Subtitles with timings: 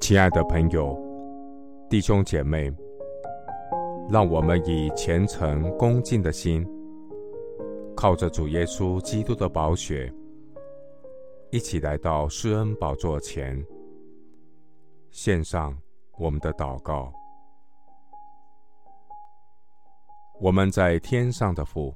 [0.00, 0.98] 亲爱的朋友、
[1.88, 2.70] 弟兄姐妹，
[4.10, 6.66] 让我们以虔诚恭敬的心，
[7.96, 10.12] 靠着主耶稣基督的宝血，
[11.50, 13.64] 一起来到施恩宝座前，
[15.12, 15.74] 献上
[16.18, 17.12] 我们的祷告。
[20.40, 21.94] 我们在天上的父，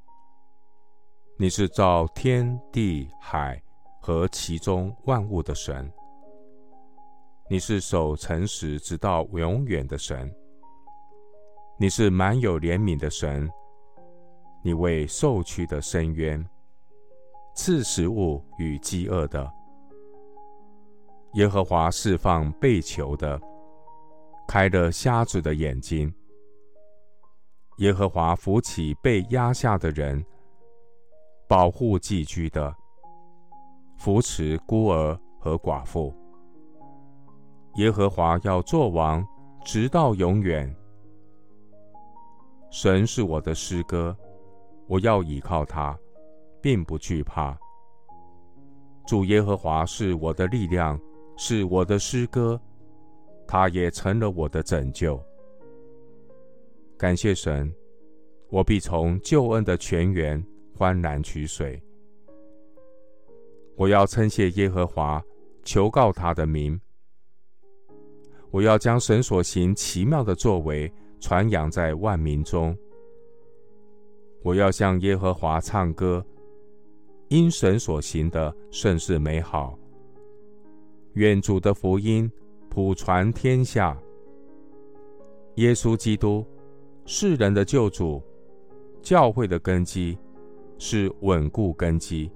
[1.39, 3.63] 你是造天地海
[4.01, 5.93] 和其中万物的神。
[7.51, 10.35] 你是守诚实直到永远的神，
[11.79, 13.47] 你是满有怜悯的神，
[14.65, 16.43] 你为受屈的伸冤，
[17.55, 19.47] 赐食物与饥饿的。
[21.35, 23.39] 耶和华释放被囚的，
[24.49, 26.11] 开了瞎子的眼睛。
[27.77, 30.25] 耶和华扶起被压下的人，
[31.49, 32.75] 保护寄居的，
[33.97, 36.13] 扶持孤儿和寡妇。
[37.77, 39.25] 耶和华要做王，
[39.65, 40.75] 直到永远。
[42.71, 44.17] 神是我的诗歌，
[44.89, 45.97] 我要倚靠他，
[46.61, 47.57] 并不惧怕。
[49.07, 50.99] 主耶和华是我的力量，
[51.37, 52.61] 是我的诗歌，
[53.47, 55.23] 他也成了我的拯救。
[56.99, 57.73] 感谢神，
[58.51, 60.45] 我必从救恩的泉源
[60.77, 61.83] 欢然取水。
[63.77, 65.23] 我要称谢耶和华，
[65.65, 66.81] 求告他的名。
[68.51, 72.77] 我要将神所行奇妙的作为传扬在万民中。
[74.43, 76.25] 我要向耶和华唱歌，
[77.29, 79.77] 因神所行的甚是美好。
[81.15, 82.31] 愿主的福音
[82.71, 83.99] 普传天下。
[85.57, 86.47] 耶稣基督，
[87.07, 88.23] 世人的救主，
[89.03, 90.17] 教会的根基，
[90.79, 92.31] 是稳固根基、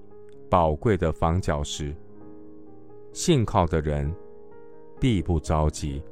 [0.48, 1.94] 宝贵的房角石。
[3.12, 4.14] 信靠的人，
[5.00, 6.02] 必不着急。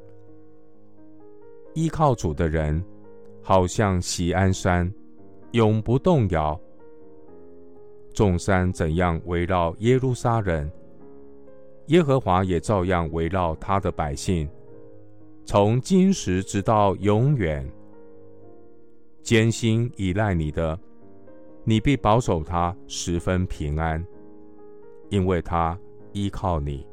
[1.75, 2.85] 依靠主的人，
[3.43, 4.93] 好像喜安山，
[5.53, 6.61] 永不动摇。
[8.13, 10.69] 众山怎样围绕耶路撒冷，
[11.87, 14.49] 耶和华也照样围绕他的百姓，
[15.45, 17.65] 从今时直到永远。
[19.23, 20.77] 艰辛依赖你的，
[21.69, 24.03] 你必保守他十分平安，
[25.11, 25.79] 因为他
[26.13, 26.87] 依靠你。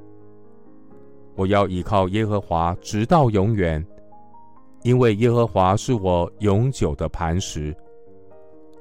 [1.34, 3.82] 我要依靠耶和华，直到永远。
[4.84, 7.74] 因为耶和华是我永久的磐石，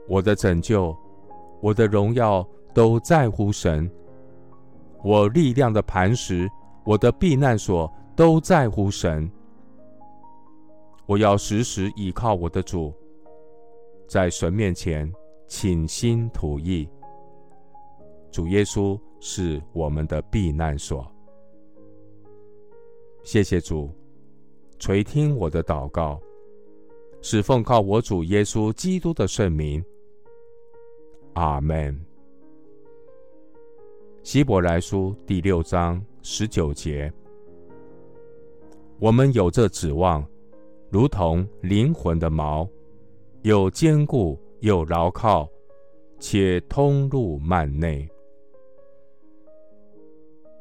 [0.08, 0.92] 我的拯救，
[1.60, 2.44] 我的荣耀
[2.74, 3.88] 都在乎神。
[5.04, 6.50] 我力量的磐石，
[6.82, 9.30] 我的避难所都在乎神。
[11.06, 12.92] 我要时时倚靠我的主，
[14.08, 15.08] 在神面前
[15.46, 16.88] 倾心吐意。
[18.30, 21.06] 主耶稣是我们的避难所。
[23.22, 23.90] 谢谢主。
[24.78, 26.20] 垂听我的祷告，
[27.22, 29.82] 是奉靠我主耶稣基督的圣名。
[31.34, 31.98] 阿门。
[34.22, 37.10] 希伯来书第六章十九节，
[38.98, 40.26] 我们有这指望，
[40.90, 42.68] 如同灵魂的锚，
[43.42, 45.46] 有坚固又牢靠，
[46.18, 48.08] 且通路幔内。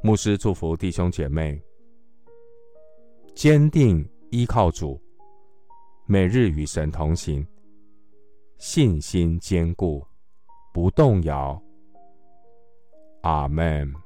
[0.02, 1.58] 牧师祝福弟兄姐妹。
[3.34, 5.02] 坚定依靠主，
[6.06, 7.47] 每日与神同行，
[8.58, 10.06] 信心坚固，
[10.74, 11.58] 不动摇。
[13.22, 14.03] 阿门。